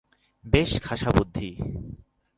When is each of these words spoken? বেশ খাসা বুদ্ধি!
বেশ 0.45 0.71
খাসা 0.83 1.09
বুদ্ধি! 1.15 1.49